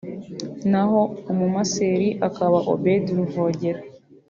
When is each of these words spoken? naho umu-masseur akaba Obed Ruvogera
naho 0.71 1.01
umu-masseur 1.31 2.01
akaba 2.27 2.57
Obed 2.71 3.03
Ruvogera 3.17 3.81